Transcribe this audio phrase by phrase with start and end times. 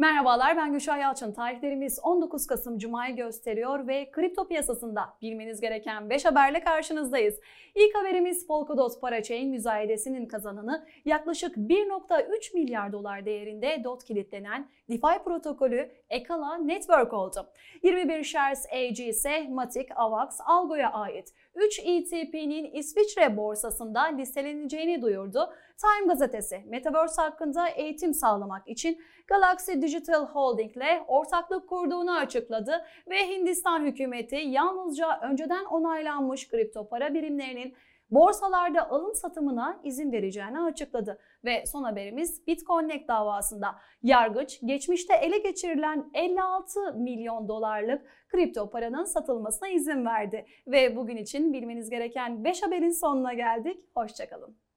[0.00, 1.32] Merhabalar ben Gülşah Yalçın.
[1.32, 7.40] Tarihlerimiz 19 Kasım Cuma'yı gösteriyor ve kripto piyasasında bilmeniz gereken 5 haberle karşınızdayız.
[7.74, 15.90] İlk haberimiz Polkadot Parachain müzayedesinin kazananı yaklaşık 1.3 milyar dolar değerinde DOT kilitlenen DeFi protokolü
[16.10, 17.46] Ekala Network oldu.
[17.82, 25.52] 21 shares AG ise Matic, Avax, Algo'ya ait 3 ETP'nin İsviçre borsasında listeleneceğini duyurdu.
[25.78, 28.98] Time gazetesi Metaverse hakkında eğitim sağlamak için
[29.28, 37.14] Galaxy Digital Holding ile ortaklık kurduğunu açıkladı ve Hindistan hükümeti yalnızca önceden onaylanmış kripto para
[37.14, 37.74] birimlerinin
[38.10, 41.18] borsalarda alım satımına izin vereceğini açıkladı.
[41.44, 49.68] Ve son haberimiz BitConnect davasında yargıç geçmişte ele geçirilen 56 milyon dolarlık kripto paranın satılmasına
[49.68, 50.46] izin verdi.
[50.66, 53.80] Ve bugün için bilmeniz gereken 5 haberin sonuna geldik.
[53.94, 54.69] Hoşçakalın.